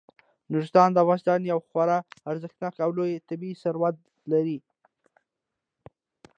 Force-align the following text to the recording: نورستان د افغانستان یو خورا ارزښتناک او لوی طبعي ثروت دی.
نورستان 0.51 0.89
د 0.91 0.97
افغانستان 1.03 1.39
یو 1.51 1.59
خورا 1.67 1.97
ارزښتناک 2.31 2.75
او 2.85 2.89
لوی 2.97 3.13
طبعي 3.29 3.51
ثروت 3.61 3.95
دی. 4.29 4.57